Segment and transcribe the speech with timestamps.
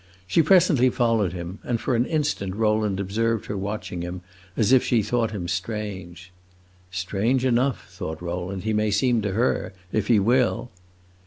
[0.25, 4.21] She presently followed him, and for an instant Rowland observed her watching him
[4.57, 6.31] as if she thought him strange.
[6.89, 10.71] "Strange enough," thought Rowland, "he may seem to her, if he will!"